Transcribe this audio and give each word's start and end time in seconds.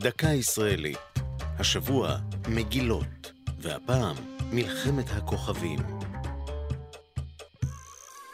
דקה 0.00 0.28
ישראלית. 0.28 0.98
השבוע 1.58 2.16
מגילות, 2.48 3.32
והפעם 3.58 4.16
מלחמת 4.52 5.04
הכוכבים. 5.10 5.78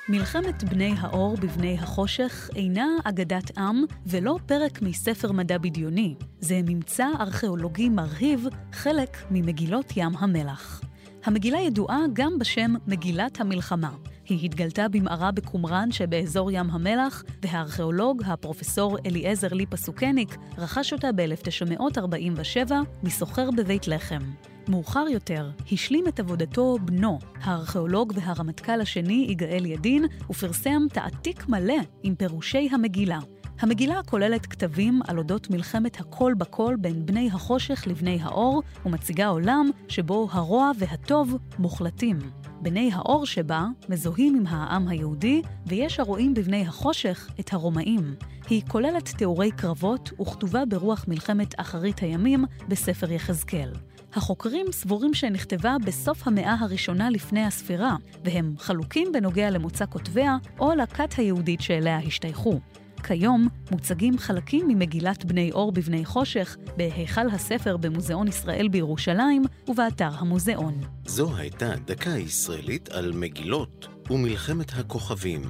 מלחמת 0.09 0.65
בני 0.65 0.95
האור 0.99 1.37
בבני 1.37 1.79
החושך 1.81 2.51
אינה 2.57 2.87
אגדת 3.05 3.59
עם 3.59 3.85
ולא 4.07 4.39
פרק 4.47 4.83
מספר 4.83 5.33
מדע 5.33 5.59
בדיוני. 5.59 6.15
זה 6.41 6.61
ממצא 6.67 7.07
ארכיאולוגי 7.21 7.89
מרהיב, 7.89 8.47
חלק 8.73 9.17
ממגילות 9.31 9.93
ים 9.97 10.17
המלח. 10.17 10.84
המגילה 11.25 11.61
ידועה 11.61 12.01
גם 12.13 12.39
בשם 12.39 12.75
מגילת 12.87 13.41
המלחמה. 13.41 13.91
היא 14.29 14.45
התגלתה 14.45 14.89
במערה 14.89 15.31
בקומראן 15.31 15.93
שבאזור 15.93 16.51
ים 16.51 16.71
המלח, 16.71 17.25
והארכיאולוג, 17.43 18.23
הפרופסור 18.27 18.99
אליעזר 19.07 19.49
ליפה 19.53 19.77
סוכניק, 19.77 20.37
רכש 20.59 20.93
אותה 20.93 21.13
ב-1947 21.13 22.73
מסוחר 23.03 23.51
בבית 23.51 23.89
לחם. 23.89 24.21
מאוחר 24.69 25.05
יותר 25.11 25.51
השלים 25.73 26.09
את 26.09 26.21
עבודתו 26.21 26.79
בנו, 26.85 27.19
הארכיאולוג 27.41 28.13
והרמטכ"ל 28.17 28.81
השני 28.81 29.27
יגאל 29.29 29.67
ידין, 29.67 30.05
ופרסם 30.31 30.83
תעתיק 30.93 31.49
מלא 31.49 31.75
עם 32.03 32.15
פירושי 32.15 32.69
המגילה. 32.73 33.19
המגילה 33.61 34.01
כוללת 34.07 34.47
כתבים 34.47 35.01
על 35.09 35.19
אודות 35.19 35.51
מלחמת 35.51 36.01
הכל 36.01 36.33
בכל 36.39 36.75
בין 36.79 37.07
בני 37.07 37.31
החושך 37.33 37.85
לבני 37.87 38.19
האור, 38.23 38.63
ומציגה 38.87 39.27
עולם 39.27 39.71
שבו 39.89 40.29
הרוע 40.33 40.71
והטוב 40.79 41.39
מוחלטים. 41.59 42.19
בני 42.63 42.91
האור 42.95 43.27
שבה 43.27 43.67
מזוהים 43.89 44.37
עם 44.37 44.47
העם 44.47 44.89
היהודי, 44.89 45.43
ויש 45.67 46.01
הרואים 46.01 46.35
בבני 46.35 46.67
החושך 46.67 47.31
את 47.41 47.53
הרומאים. 47.53 48.15
היא 48.51 48.63
כוללת 48.69 49.09
תיאורי 49.09 49.51
קרבות 49.51 50.11
וכתובה 50.21 50.65
ברוח 50.65 51.05
מלחמת 51.09 51.61
אחרית 51.61 51.99
הימים 51.99 52.45
בספר 52.69 53.13
יחזקאל. 53.13 53.73
החוקרים 54.15 54.67
סבורים 54.73 55.15
שנכתבה 55.15 55.77
בסוף 55.87 56.27
המאה 56.29 56.57
הראשונה 56.61 57.11
לפני 57.11 57.45
הספירה, 57.45 57.97
והם 58.25 58.55
חלוקים 58.59 59.13
בנוגע 59.13 59.51
למוצא 59.51 59.85
כותביה 59.87 60.37
או 60.61 60.75
לכת 60.75 61.15
היהודית 61.19 61.61
שאליה 61.61 61.99
השתייכו. 61.99 62.61
כיום 63.07 63.49
מוצגים 63.71 64.19
חלקים 64.19 64.69
ממגילת 64.69 65.25
בני 65.25 65.51
אור 65.53 65.73
בבני 65.73 66.05
חושך 66.05 66.57
בהיכל 66.77 67.29
הספר 67.29 67.77
במוזיאון 67.77 68.29
ישראל 68.29 68.69
בירושלים 68.69 69.43
ובאתר 69.69 70.11
המוזיאון. 70.19 70.81
זו 71.07 71.37
הייתה 71.37 71.73
דקה 71.87 72.11
ישראלית 72.11 72.89
על 72.89 73.13
מגילות 73.13 73.89
ומלחמת 74.11 74.73
הכוכבים. 74.79 75.43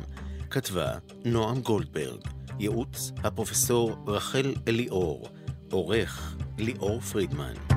כתבה 0.50 0.92
נועם 1.24 1.60
גולדברג, 1.60 2.20
ייעוץ 2.58 3.12
הפרופסור 3.24 3.96
רחל 4.06 4.54
אליאור, 4.68 5.28
עורך 5.70 6.36
ליאור 6.58 7.00
פרידמן. 7.00 7.73